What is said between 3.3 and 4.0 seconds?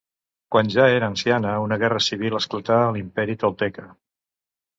tolteca.